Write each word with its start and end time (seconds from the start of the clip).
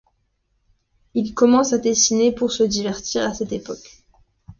Il 1.13 1.35
commence 1.35 1.73
à 1.73 1.77
dessiner 1.77 2.31
pour 2.31 2.51
se 2.53 2.63
divertir 2.63 3.23
à 3.23 3.35
cette 3.35 3.51
époque. 3.51 4.01